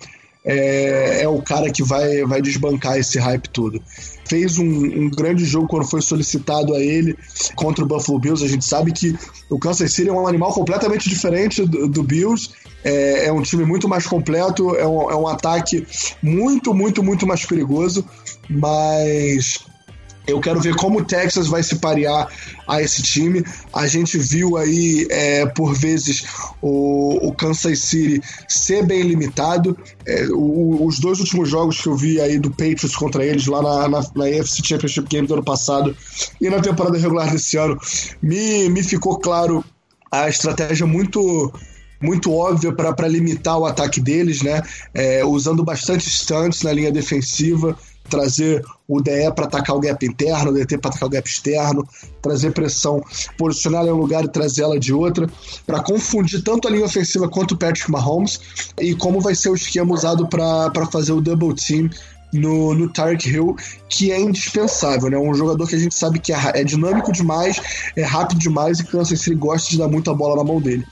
[0.46, 3.82] é, é o cara que vai, vai desbancar esse hype todo
[4.28, 7.16] fez um, um, grande jogo quando foi solicitado a ele
[7.54, 8.44] contra o Buffalo Bills.
[8.44, 9.16] A gente sabe que
[9.48, 12.50] o Kansas City é um animal completamente diferente do, do Bills.
[12.84, 15.86] É, é, um time muito mais completo, é um, é um ataque
[16.22, 18.04] muito, muito, muito mais perigoso.
[18.48, 19.64] Mas
[20.26, 22.28] eu quero ver como o Texas vai se parear
[22.66, 23.44] a esse time.
[23.72, 26.24] A gente viu aí, é, por vezes,
[26.60, 29.76] o, o, Kansas City ser bem limitado.
[30.06, 33.62] É, o, os dois últimos jogos que eu vi aí do Patriots contra eles, lá
[33.62, 35.96] na, na, na AFC Championship Game do ano passado
[36.40, 37.78] e na temporada regular desse ano,
[38.20, 39.64] me, me ficou claro
[40.10, 41.52] a estratégia muito
[42.00, 44.62] muito óbvia para limitar o ataque deles, né?
[44.92, 50.50] É, usando bastante stunts na linha defensiva, trazer o DE para atacar o gap interno,
[50.50, 51.86] o DT para atacar o gap externo,
[52.22, 53.02] trazer pressão,
[53.36, 55.28] posicionar em um lugar e trazer ela de outra,
[55.66, 58.40] para confundir tanto a linha ofensiva quanto o Patrick Mahomes,
[58.80, 61.90] e como vai ser o esquema usado para fazer o double team
[62.32, 63.56] no, no Tarek Hill,
[63.88, 65.18] que é indispensável, né?
[65.18, 67.60] Um jogador que a gente sabe que é, é dinâmico demais,
[67.96, 70.84] é rápido demais e Kansas City gosta de dar muita bola na mão dele.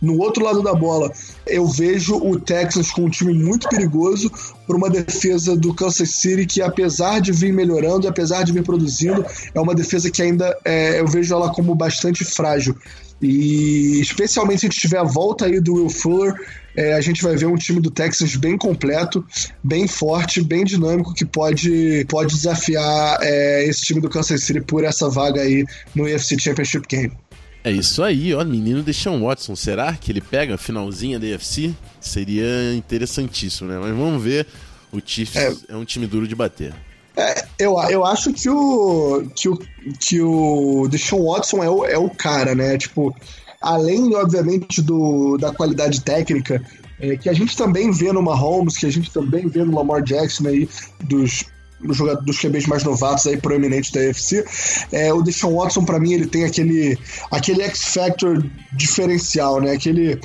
[0.00, 1.10] No outro lado da bola,
[1.46, 4.30] eu vejo o Texans com um time muito perigoso
[4.66, 9.24] por uma defesa do Kansas City que, apesar de vir melhorando, apesar de vir produzindo,
[9.54, 12.76] é uma defesa que ainda é, eu vejo ela como bastante frágil.
[13.20, 16.34] E especialmente se tiver a volta aí do Will Fuller,
[16.76, 19.24] é, a gente vai ver um time do Texas bem completo,
[19.62, 24.84] bem forte, bem dinâmico, que pode, pode desafiar é, esse time do Kansas City por
[24.84, 27.12] essa vaga aí no UFC Championship Game.
[27.64, 29.54] É isso aí, ó, menino Deshaun Watson.
[29.54, 31.72] Será que ele pega a finalzinha da UFC?
[32.00, 33.78] Seria interessantíssimo, né?
[33.80, 34.46] Mas vamos ver.
[34.90, 36.74] O Chiefs é, é um time duro de bater.
[37.16, 39.58] É, eu, eu acho que o que o,
[40.00, 42.76] que o Deshaun Watson é o, é o cara, né?
[42.76, 43.14] Tipo,
[43.62, 46.62] além, obviamente, do, da qualidade técnica,
[47.00, 50.02] é, que a gente também vê no Mahomes, que a gente também vê no Lamar
[50.02, 50.68] Jackson aí,
[51.04, 51.44] dos
[51.82, 54.44] dos, QBs mais novatos aí proeminentes da UFC.
[54.92, 56.98] É, o Deshaun Watson, para mim, ele tem aquele,
[57.30, 59.72] aquele X-Factor diferencial, né?
[59.72, 60.18] Aquele,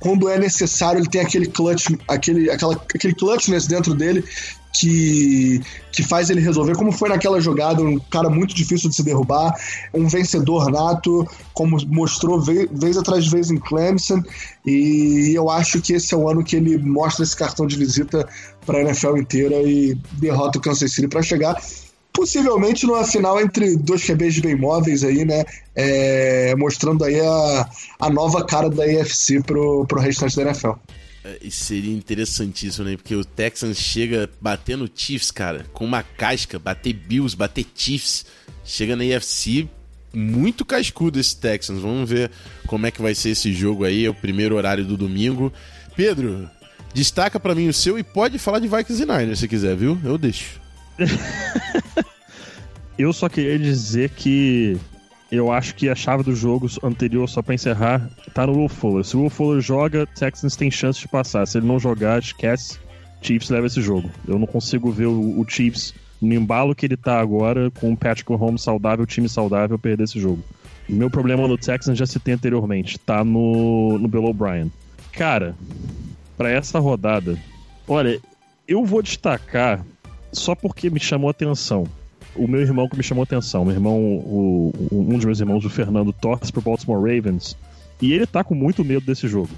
[0.00, 4.24] quando é necessário, ele tem aquele clutch, aquele, aquela, aquele clutchness dentro dele
[4.72, 5.60] que,
[5.92, 9.54] que faz ele resolver, como foi naquela jogada, um cara muito difícil de se derrubar,
[9.92, 14.22] um vencedor nato, como mostrou vez, vez atrás de vez em Clemson,
[14.64, 18.28] e eu acho que esse é o ano que ele mostra esse cartão de visita
[18.64, 21.60] para a NFL inteira e derrota o Kansas City para chegar
[22.18, 25.44] possivelmente numa final entre dois QBs bem móveis aí, né?
[25.76, 27.68] É, mostrando aí a,
[28.00, 30.72] a nova cara da AFC pro, pro restante da NFL.
[31.24, 32.96] É, seria interessantíssimo, né?
[32.96, 38.26] Porque o Texans chega batendo Chiefs, cara, com uma casca, bater Bills, bater Chiefs.
[38.64, 39.68] Chega na AFC
[40.12, 41.80] muito cascudo esse Texans.
[41.80, 42.30] Vamos ver
[42.66, 45.52] como é que vai ser esse jogo aí, é o primeiro horário do domingo.
[45.96, 46.48] Pedro,
[46.94, 49.98] destaca para mim o seu e pode falar de Vikings e Niners se quiser, viu?
[50.04, 50.60] Eu deixo.
[52.98, 54.78] eu só queria dizer que
[55.30, 59.04] eu acho que a chave do jogo anterior, só para encerrar, tá no Will Fuller.
[59.04, 61.46] Se o Will Fuller joga, Texans tem chance de passar.
[61.46, 62.78] Se ele não jogar, esquece.
[63.20, 64.08] Chiefs leva esse jogo.
[64.26, 67.96] Eu não consigo ver o, o Chiefs no embalo que ele tá agora, com o
[67.96, 70.42] Patrick Mahomes saudável, time saudável, perder esse jogo.
[70.88, 74.72] Meu problema no Texans já citei anteriormente, tá no, no Bill O'Brien.
[75.12, 75.54] Cara,
[76.36, 77.38] para essa rodada,
[77.86, 78.20] olha,
[78.66, 79.84] eu vou destacar
[80.32, 81.86] só porque me chamou a atenção.
[82.34, 85.64] O meu irmão que me chamou a atenção, meu irmão, o, um dos meus irmãos,
[85.64, 87.56] o Fernando, torce pro Baltimore Ravens.
[88.00, 89.50] E ele tá com muito medo desse jogo.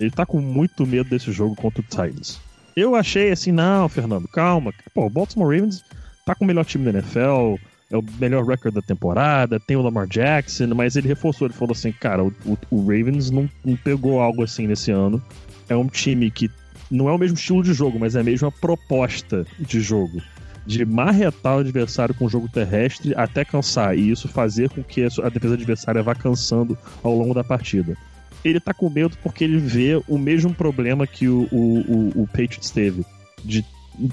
[0.00, 2.40] Ele tá com muito medo desse jogo contra o Titans.
[2.76, 4.72] Eu achei assim, não, Fernando, calma.
[4.92, 5.84] Pô, o Baltimore Ravens
[6.26, 7.56] tá com o melhor time da NFL,
[7.90, 11.72] é o melhor recorde da temporada, tem o Lamar Jackson, mas ele reforçou, ele falou
[11.72, 15.22] assim, cara, o, o, o Ravens não, não pegou algo assim nesse ano.
[15.68, 16.50] É um time que
[16.90, 20.20] não é o mesmo estilo de jogo, mas é a mesma proposta de jogo.
[20.66, 25.02] De marretar o adversário com o jogo terrestre até cansar, e isso fazer com que
[25.02, 27.96] a defesa adversária vá cansando ao longo da partida.
[28.44, 32.26] Ele tá com medo porque ele vê o mesmo problema que o, o, o, o
[32.26, 33.04] Patriots teve,
[33.44, 33.64] de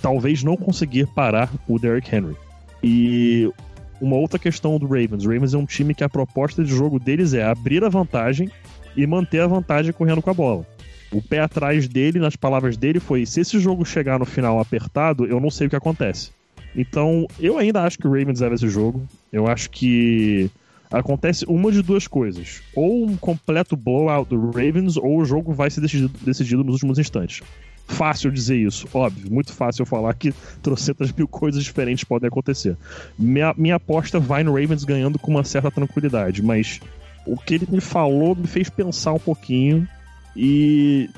[0.01, 2.35] talvez não conseguir parar o Derrick Henry.
[2.83, 3.51] E
[3.99, 6.99] uma outra questão do Ravens: o Ravens é um time que a proposta de jogo
[6.99, 8.49] deles é abrir a vantagem
[8.95, 10.65] e manter a vantagem correndo com a bola.
[11.11, 15.25] O pé atrás dele, nas palavras dele, foi: se esse jogo chegar no final apertado,
[15.25, 16.31] eu não sei o que acontece.
[16.75, 19.05] Então, eu ainda acho que o Ravens leva esse jogo.
[19.31, 20.49] Eu acho que
[20.91, 25.69] acontece uma de duas coisas: ou um completo blowout do Ravens, ou o jogo vai
[25.69, 27.41] ser decidido, decidido nos últimos instantes.
[27.87, 32.77] Fácil dizer isso, óbvio, muito fácil falar que trocentas mil coisas diferentes podem acontecer.
[33.17, 36.79] Minha, minha aposta vai no Ravens ganhando com uma certa tranquilidade, mas
[37.25, 39.87] o que ele me falou me fez pensar um pouquinho
[40.35, 41.09] e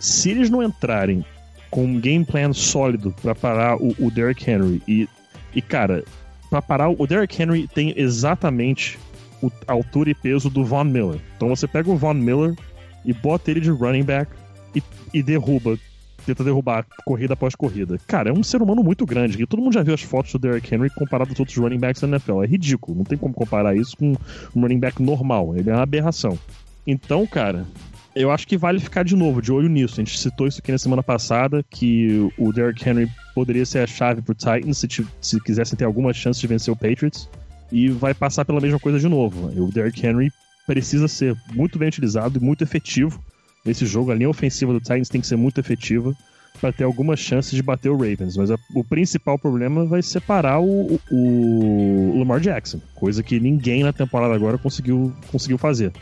[0.00, 1.24] se eles não entrarem
[1.72, 5.08] com um game plan sólido para parar o, o Derrick Henry e,
[5.54, 6.04] e cara,
[6.50, 8.98] para parar o Derrick Henry tem exatamente
[9.66, 11.18] a altura e peso do Von Miller.
[11.34, 12.54] Então você pega o Von Miller
[13.06, 14.30] e bota ele de running back
[14.76, 14.82] e,
[15.14, 15.78] e derruba
[16.26, 17.98] tenta derrubar corrida após corrida.
[18.06, 19.42] Cara, é um ser humano muito grande.
[19.42, 22.00] E todo mundo já viu as fotos do Derrick Henry comparado aos outros running backs
[22.00, 22.44] da NFL.
[22.44, 22.98] É ridículo.
[22.98, 24.12] Não tem como comparar isso com
[24.54, 25.56] um running back normal.
[25.56, 26.38] Ele é uma aberração.
[26.86, 27.66] Então, cara,
[28.14, 29.94] eu acho que vale ficar de novo, de olho nisso.
[29.94, 33.86] A gente citou isso aqui na semana passada, que o Derrick Henry poderia ser a
[33.86, 34.88] chave pro Titans se,
[35.20, 37.28] se quisessem ter alguma chance de vencer o Patriots.
[37.70, 39.48] E vai passar pela mesma coisa de novo.
[39.62, 40.30] O Derrick Henry
[40.66, 43.22] precisa ser muito bem utilizado e muito efetivo
[43.64, 44.10] nesse jogo.
[44.10, 46.14] A linha ofensiva do Titans tem que ser muito efetiva
[46.60, 48.36] para ter alguma chance de bater o Ravens.
[48.36, 53.82] Mas a, o principal problema vai separar o, o, o Lamar Jackson, coisa que ninguém
[53.82, 55.92] na temporada agora conseguiu, conseguiu fazer.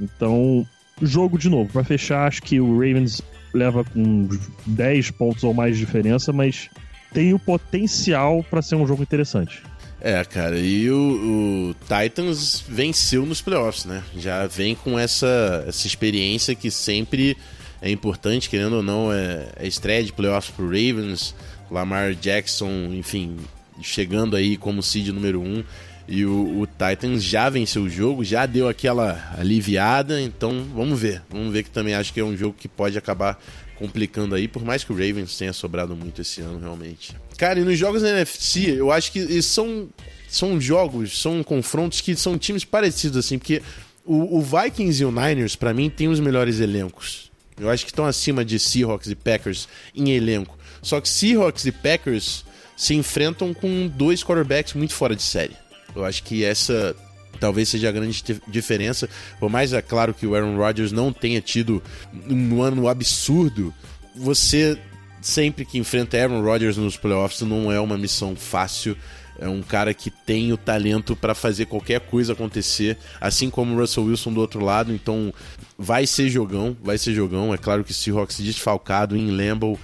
[0.00, 0.66] Então,
[1.02, 1.72] jogo de novo.
[1.72, 4.28] Para fechar, acho que o Ravens leva com
[4.66, 6.68] 10 pontos ou mais de diferença, mas
[7.12, 9.62] tem o potencial para ser um jogo interessante.
[10.00, 14.02] É, cara, e o, o, Titans venceu nos playoffs, né?
[14.16, 17.36] Já vem com essa, essa experiência que sempre
[17.82, 21.34] é importante, querendo ou não, é, é estreia de playoffs pro Ravens,
[21.70, 23.36] Lamar Jackson, enfim,
[23.82, 25.44] chegando aí como seed número 1.
[25.44, 25.64] Um,
[26.10, 31.22] e o, o, Titans já venceu o jogo, já deu aquela aliviada, então vamos ver.
[31.30, 33.40] Vamos ver que também acho que é um jogo que pode acabar
[33.76, 37.14] complicando aí, por mais que o Ravens tenha sobrado muito esse ano, realmente.
[37.38, 39.88] Cara, e nos jogos da NFC, eu acho que são,
[40.28, 43.62] são jogos, são confrontos que são times parecidos, assim, porque
[44.04, 47.30] o, o Vikings e o Niners, para mim, tem os melhores elencos.
[47.56, 50.58] Eu acho que estão acima de Seahawks e Packers em elenco.
[50.82, 52.44] Só que Seahawks e Packers
[52.76, 55.54] se enfrentam com dois quarterbacks muito fora de série.
[55.94, 56.94] Eu acho que essa
[57.38, 59.08] talvez seja a grande diferença.
[59.38, 61.82] Por mais é claro que o Aaron Rodgers não tenha tido
[62.28, 63.72] um ano absurdo,
[64.14, 64.78] você
[65.22, 68.96] sempre que enfrenta Aaron Rodgers nos playoffs não é uma missão fácil.
[69.38, 73.78] É um cara que tem o talento para fazer qualquer coisa acontecer, assim como o
[73.78, 74.92] Russell Wilson do outro lado.
[74.92, 75.32] Então,
[75.78, 77.54] vai ser jogão, vai ser jogão.
[77.54, 79.78] É claro que Seahawks desfalcado em Lambeau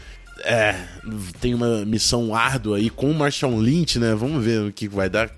[0.44, 0.74] é,
[1.40, 4.14] tem uma missão árdua aí com o Marshall Lynch, né?
[4.14, 5.30] Vamos ver o que vai dar.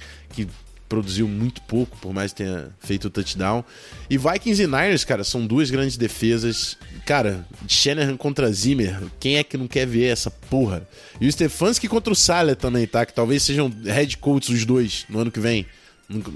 [0.44, 0.48] Que
[0.88, 3.64] produziu muito pouco, por mais que tenha feito o touchdown.
[4.08, 6.78] E Vikings e Niners, cara, são duas grandes defesas.
[7.04, 10.88] Cara, Shanahan contra Zimmer, quem é que não quer ver essa porra?
[11.20, 13.04] E o Stefanski contra o Salah também, tá?
[13.04, 15.66] Que talvez sejam head coaches os dois no ano que vem.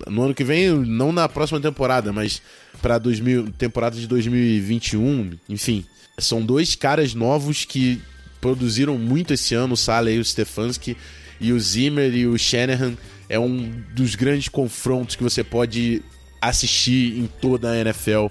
[0.09, 2.43] No ano que vem, não na próxima temporada, mas
[2.83, 5.87] pra 2000, temporada de 2021, enfim.
[6.19, 8.03] São dois caras novos que
[8.41, 10.97] produziram muito esse ano, o Salah e o Stefanski.
[11.41, 12.97] E o Zimmer e o Shanahan
[13.33, 16.03] é um dos grandes confrontos que você pode
[16.39, 18.27] assistir em toda a NFL.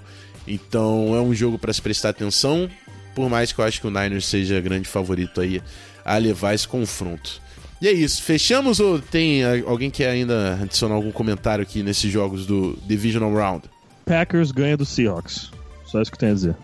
[0.46, 2.70] Então é um jogo para se prestar atenção,
[3.12, 5.60] por mais que eu acho que o Niners seja grande favorito aí
[6.04, 7.42] a levar esse confronto.
[7.80, 12.46] E é isso, fechamos ou tem alguém que ainda adicionar algum comentário aqui nesses jogos
[12.46, 13.68] do Divisional Round?
[14.06, 15.50] Packers ganha do Seahawks.
[15.84, 16.56] Só isso que tem a dizer.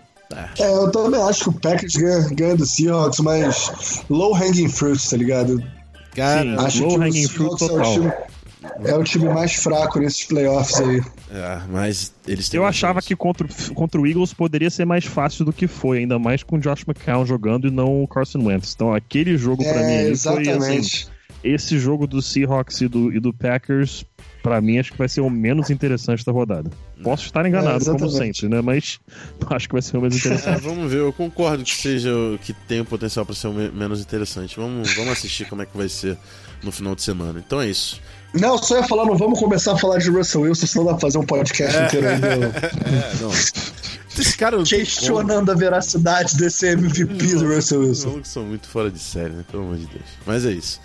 [0.57, 5.09] É, eu também acho que o Packers ganha, ganha do Seahawks, mas low hanging fruit,
[5.09, 5.61] tá ligado?
[6.15, 7.79] Cara, Sim, acho low que hanging fruit total.
[7.79, 8.11] É o, time,
[8.83, 11.01] é o time mais fraco nesses playoffs aí.
[11.31, 15.53] É, mas eles Eu achava que contra, contra o Eagles poderia ser mais fácil do
[15.53, 18.73] que foi, ainda mais com o Josh McCown jogando e não o Carson Wentz.
[18.75, 20.57] Então aquele jogo para é, mim exatamente.
[20.57, 21.07] foi assim,
[21.43, 24.05] esse jogo do Seahawks e do, e do Packers
[24.41, 26.69] para mim, acho que vai ser o menos interessante da rodada.
[27.03, 28.61] Posso estar enganado, é, como sempre, né?
[28.61, 28.99] Mas
[29.49, 30.57] acho que vai ser o menos interessante.
[30.57, 32.09] É, vamos ver, eu concordo que seja
[32.43, 34.55] que tem o potencial para ser o menos interessante.
[34.57, 36.17] Vamos, vamos assistir como é que vai ser
[36.63, 37.43] no final de semana.
[37.45, 38.01] Então é isso.
[38.33, 41.01] Não, só ia falar, não vamos começar a falar de Russell Wilson, senão dá pra
[41.01, 41.85] fazer um podcast é.
[41.85, 42.29] inteiro ainda.
[42.89, 43.31] É, não.
[43.31, 48.19] Esse cara Questionando a veracidade desse MVP do Russell Wilson.
[48.19, 49.45] Os são muito fora de série, né?
[49.49, 50.05] Pelo amor de Deus.
[50.25, 50.81] Mas é isso.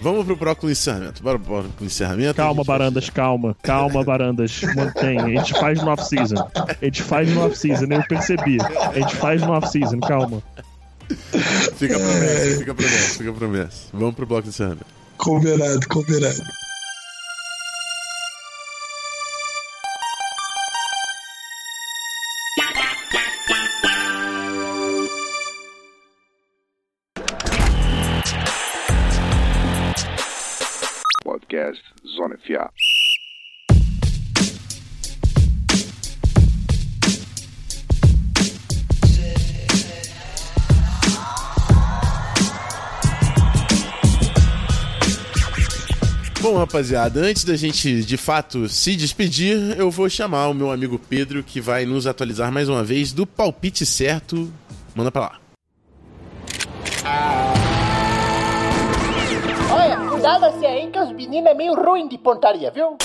[0.00, 1.22] Vamos pro próximo encerramento.
[1.22, 2.34] Bora pro encerramento.
[2.34, 3.56] Calma, Barandas, calma.
[3.62, 4.60] Calma, Barandas.
[4.74, 5.18] Mantém.
[5.20, 6.48] A gente faz no off-season.
[6.54, 8.58] A gente faz no off-season, eu percebi.
[8.60, 10.42] A gente faz no off-season, calma.
[11.76, 13.88] Fica promessa, fica promessa, fica promessa.
[13.92, 14.86] Vamos pro bloco de encerramento.
[15.16, 16.42] Combinado, combinado.
[46.68, 51.42] Rapaziada, antes da gente de fato se despedir, eu vou chamar o meu amigo Pedro
[51.42, 54.52] que vai nos atualizar mais uma vez do palpite certo.
[54.94, 55.38] Manda pra lá.
[59.72, 62.98] Olha, cuidado assim aí que os meninos é meio ruim de pontaria, viu?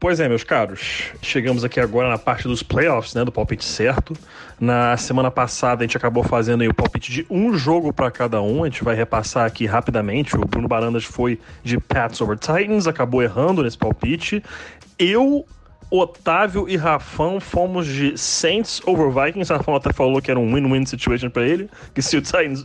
[0.00, 1.12] Pois é, meus caros.
[1.20, 3.22] Chegamos aqui agora na parte dos playoffs, né?
[3.22, 4.14] Do palpite certo.
[4.58, 8.64] Na semana passada a gente acabou fazendo o palpite de um jogo para cada um.
[8.64, 10.34] A gente vai repassar aqui rapidamente.
[10.34, 14.42] O Bruno Barandas foi de Pats over Titans, acabou errando nesse palpite.
[14.98, 15.44] Eu
[15.90, 19.50] Otávio e Rafão fomos de Saints over Vikings.
[19.52, 21.68] Rafão até falou que era um win-win situation para ele.
[21.92, 22.22] Que se o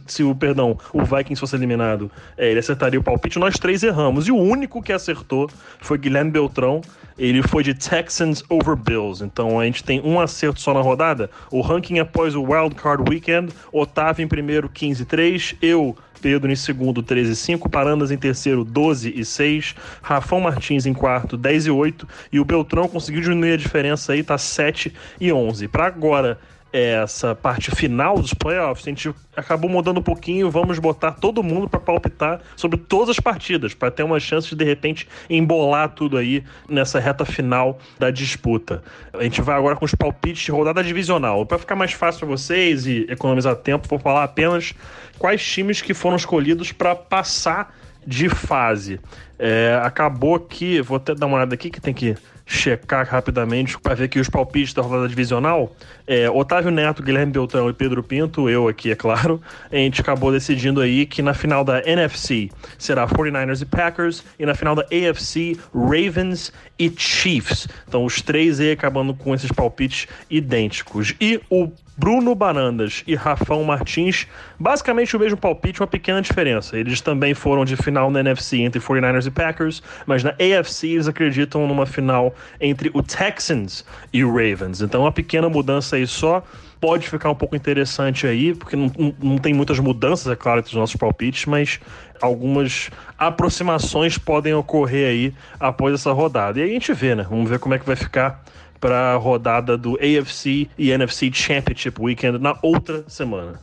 [0.08, 3.40] se o perdão, o Vikings fosse eliminado, é, ele acertaria o palpite.
[3.40, 4.28] Nós três erramos.
[4.28, 6.82] E o único que acertou foi Guilherme Beltrão.
[7.18, 9.24] Ele foi de Texans over Bills.
[9.24, 11.30] Então a gente tem um acerto só na rodada.
[11.50, 15.56] O ranking após o Wild Card Weekend: Otávio em primeiro, 15-3.
[15.62, 20.88] Eu Pedro em segundo, 13 e 5, Parandas em terceiro, 12 e 6, Rafão Martins
[20.88, 24.92] em quarto, 10 e 8, e o Beltrão conseguiu diminuir a diferença aí, tá 7
[25.22, 25.68] e 11.
[25.68, 26.40] Para agora,
[26.78, 30.52] essa parte final dos playoffs, a gente acabou mudando um pouquinho.
[30.52, 34.66] Vamos botar todo mundo para palpitar sobre todas as partidas, para ter uma chance de
[34.66, 38.84] de repente embolar tudo aí nessa reta final da disputa.
[39.14, 41.46] A gente vai agora com os palpites de rodada divisional.
[41.46, 44.74] Para ficar mais fácil para vocês e economizar tempo, vou falar apenas
[45.18, 47.74] quais times que foram escolhidos para passar
[48.06, 49.00] de fase.
[49.38, 53.96] É, acabou que, vou até dar uma olhada aqui que tem que checar rapidamente para
[53.96, 55.76] ver aqui os palpites da rodada divisional.
[56.06, 60.32] É, Otávio Neto, Guilherme Beltrão e Pedro Pinto, eu aqui, é claro, a gente acabou
[60.32, 64.84] decidindo aí que na final da NFC será 49ers e Packers e na final da
[64.84, 67.68] AFC Ravens e Chiefs.
[67.88, 71.16] Então os três aí acabando com esses palpites idênticos.
[71.20, 74.28] E o Bruno Barandas e Rafão Martins,
[74.60, 76.78] basicamente o mesmo palpite, uma pequena diferença.
[76.78, 81.08] Eles também foram de final na NFC entre 49ers e Packers, mas na AFC eles
[81.08, 84.82] acreditam numa final entre o Texans e o Ravens.
[84.82, 86.44] Então uma pequena mudança aí só.
[86.82, 90.60] pode ficar um pouco interessante aí, porque não, não, não tem muitas mudanças, é claro,
[90.60, 91.80] entre os nossos palpites, mas
[92.22, 96.60] algumas aproximações podem ocorrer aí após essa rodada.
[96.60, 97.26] E aí a gente vê, né?
[97.28, 98.44] Vamos ver como é que vai ficar
[98.86, 103.60] para a rodada do AFC e NFC Championship Weekend na outra semana.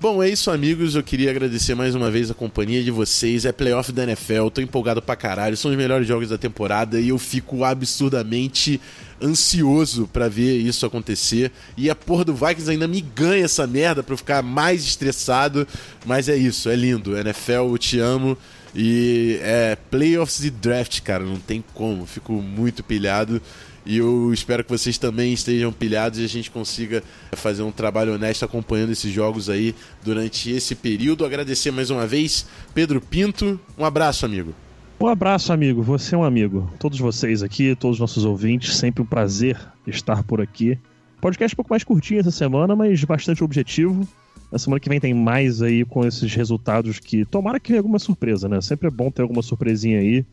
[0.00, 0.96] Bom, é isso, amigos.
[0.96, 3.44] Eu queria agradecer mais uma vez a companhia de vocês.
[3.44, 5.56] É playoff da NFL, tô empolgado pra caralho.
[5.56, 8.80] São os melhores jogos da temporada e eu fico absurdamente
[9.22, 11.52] ansioso para ver isso acontecer.
[11.76, 15.64] E a porra do Vikings ainda me ganha essa merda pra eu ficar mais estressado.
[16.04, 17.16] Mas é isso, é lindo.
[17.16, 18.36] NFL, eu te amo.
[18.74, 22.04] E é playoffs e draft, cara, não tem como.
[22.04, 23.40] Fico muito pilhado.
[23.86, 28.14] E eu espero que vocês também estejam pilhados e a gente consiga fazer um trabalho
[28.14, 31.24] honesto acompanhando esses jogos aí durante esse período.
[31.24, 33.60] Agradecer mais uma vez, Pedro Pinto.
[33.78, 34.52] Um abraço, amigo.
[34.98, 35.82] Um abraço, amigo.
[35.82, 36.68] Você é um amigo.
[36.80, 39.56] Todos vocês aqui, todos os nossos ouvintes, sempre um prazer
[39.86, 40.76] estar por aqui.
[41.20, 44.06] Podcast um pouco mais curtinho essa semana, mas bastante objetivo.
[44.50, 47.98] Na semana que vem tem mais aí com esses resultados que tomara que venha alguma
[47.98, 48.60] surpresa, né?
[48.60, 50.24] Sempre é bom ter alguma surpresinha aí.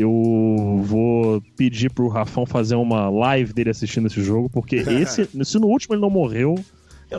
[0.00, 5.58] Eu vou pedir pro Rafão fazer uma live dele assistindo esse jogo, porque esse, se
[5.58, 6.54] no último ele não morreu,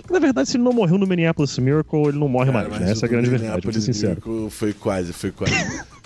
[0.09, 2.91] na verdade, se ele não morreu no Minneapolis Miracle, ele não morre Cara, mais, né?
[2.91, 4.21] Essa é a grande verdade, vou ser sincero.
[4.49, 5.53] Foi quase, foi quase.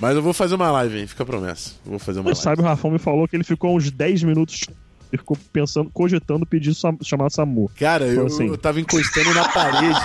[0.01, 1.07] mas eu vou fazer uma live, hein?
[1.07, 1.73] Fica a promessa.
[1.85, 2.43] vou fazer uma Mas live.
[2.43, 4.65] sabe, o Rafão me falou que ele ficou uns 10 minutos
[5.13, 7.69] ele ficou pensando, cogitando pedir chamar SAMU.
[7.77, 8.47] Cara, eu, assim.
[8.47, 9.99] eu tava encostando na parede.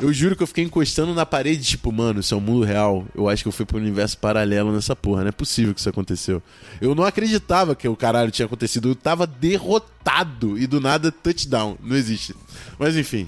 [0.00, 3.04] Eu juro que eu fiquei encostando na parede, tipo, mano, isso é um mundo real.
[3.12, 5.22] Eu acho que eu fui pro universo paralelo nessa porra.
[5.22, 6.40] Não é possível que isso aconteceu.
[6.80, 8.88] Eu não acreditava que o caralho tinha acontecido.
[8.88, 11.76] Eu tava derrotado e do nada touchdown.
[11.82, 12.32] Não existe.
[12.78, 13.26] Mas enfim.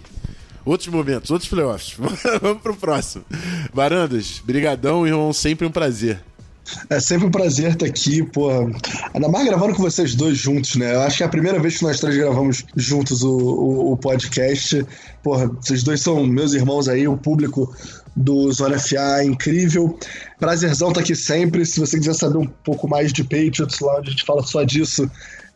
[0.65, 1.97] Outros momentos, outros playoffs.
[2.41, 3.25] Vamos pro próximo.
[3.73, 5.33] Varandas, brigadão, irmão.
[5.33, 6.23] Sempre um prazer.
[6.91, 8.51] É sempre um prazer estar aqui, pô.
[9.15, 10.95] Ainda mais gravando com vocês dois juntos, né?
[10.95, 13.97] Eu acho que é a primeira vez que nós três gravamos juntos o, o, o
[13.97, 14.85] podcast.
[15.23, 17.75] Porra, vocês dois são meus irmãos aí, o público
[18.17, 19.97] do Zona FA é incrível.
[20.39, 21.65] Prazerzão estar aqui sempre.
[21.65, 25.09] Se você quiser saber um pouco mais de Patriots, lá a gente fala só disso,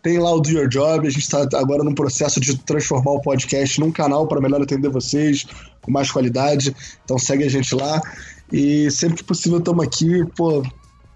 [0.03, 1.07] tem lá o Do Your Job.
[1.07, 4.89] A gente está agora no processo de transformar o podcast num canal para melhor atender
[4.89, 5.45] vocês,
[5.81, 6.75] com mais qualidade.
[7.05, 8.01] Então segue a gente lá.
[8.53, 10.63] E sempre que possível estamos aqui, pô,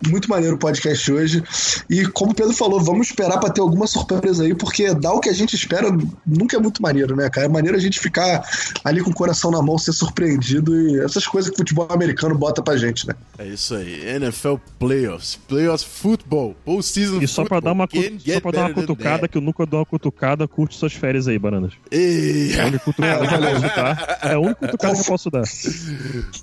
[0.05, 1.43] muito maneiro o podcast hoje.
[1.89, 5.21] E como o Pedro falou, vamos esperar para ter alguma surpresa aí, porque dar o
[5.21, 5.89] que a gente espera
[6.27, 7.47] nunca é muito maneiro, né, cara?
[7.47, 8.45] É maneiro a gente ficar
[8.85, 12.37] ali com o coração na mão, ser surpreendido e essas coisas que o futebol americano
[12.37, 13.15] bota pra gente, né?
[13.39, 14.07] É isso aí.
[14.07, 19.29] NFL Playoffs, Playoffs Football, Postseason E só pra dar uma, só pra dar uma cutucada,
[19.29, 21.73] que eu nunca dou uma cutucada, curte suas férias aí, Bananas.
[21.91, 22.55] Ei.
[22.55, 24.19] É a única cutucada que eu posso dar.
[24.23, 25.43] É a única cutucada que eu posso dar.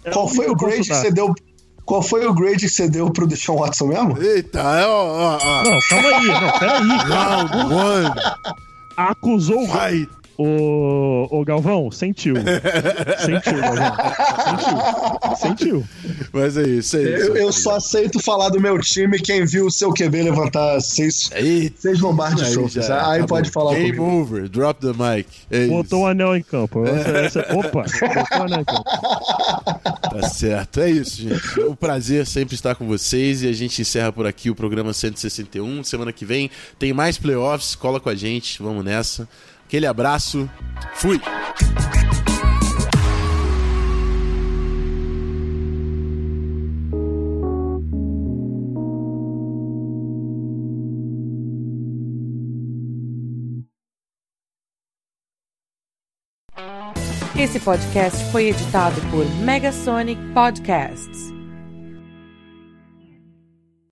[0.04, 1.34] É Qual foi o grade que você deu
[1.86, 4.22] qual foi o grade que você deu pro Deshaun Watson mesmo?
[4.22, 5.64] Eita, é, ó, ó, ó.
[5.64, 6.88] Não, calma aí, não, peraí.
[6.88, 8.12] Round one.
[8.96, 10.08] Acusou Vai.
[10.38, 12.36] O, o Galvão, sentiu.
[13.20, 13.96] sentiu, Galvão.
[15.38, 15.84] Sentiu.
[15.84, 15.84] Sentiu.
[16.32, 17.10] Mas é isso, é isso.
[17.12, 21.30] Eu, eu só aceito falar do meu time quem viu o seu QB levantar seis,
[21.76, 22.76] seis lombardes shows.
[22.78, 24.22] Aí, aí pode falar Game comigo.
[24.22, 25.28] over, drop the mic.
[25.52, 26.84] É botou o um anel em campo.
[26.86, 28.84] Essa, essa, opa, botou o anel em campo.
[30.14, 30.82] Tá certo.
[30.82, 31.60] É isso, gente.
[31.60, 34.94] É um prazer sempre estar com vocês e a gente encerra por aqui o programa
[34.94, 35.84] 161.
[35.84, 37.76] Semana que vem tem mais playoffs.
[37.76, 38.62] Cola com a gente.
[38.62, 39.28] Vamos nessa.
[39.74, 40.48] Aquele abraço.
[40.94, 41.20] Fui!
[57.36, 61.33] Esse podcast foi editado por Megasonic Podcasts.